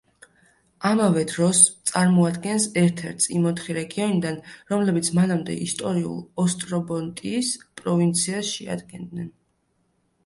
[0.91, 4.41] ამავე დროს წარმოადგენს ერთ-ერთს იმ ოთხი რეგიონიდან,
[4.73, 9.33] რომლებიც მანამდე ისტორიულ ოსტრობოტნიის პროვინციას შეადგენდნენ.